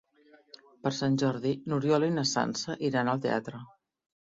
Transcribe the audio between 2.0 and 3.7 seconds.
i na Sança iran al teatre.